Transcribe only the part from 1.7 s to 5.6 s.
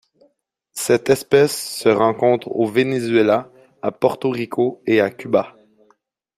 se rencontre au Venezuela, à Porto Rico et à Cuba.